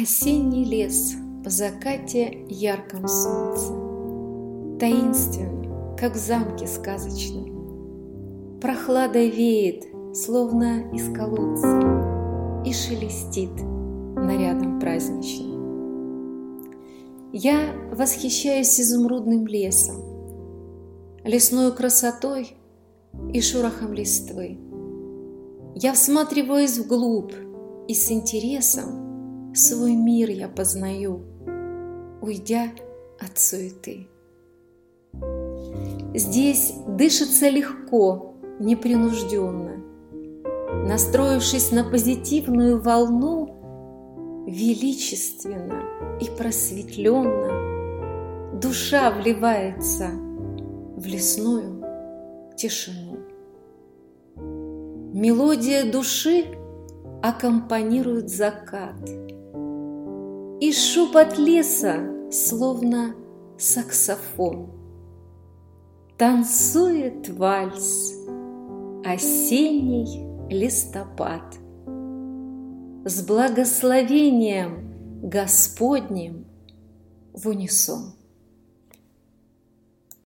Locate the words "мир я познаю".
29.94-31.22